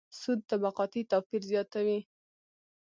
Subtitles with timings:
[0.19, 1.99] سود طبقاتي توپیر زیاتوي.